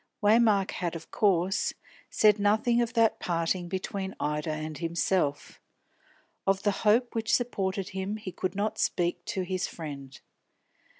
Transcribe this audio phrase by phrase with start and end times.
[0.23, 1.75] Waymark had of course
[2.09, 5.61] said nothing of that parting between Ida and himself.
[6.47, 10.19] Of the hope which supported him he could not speak to his friend.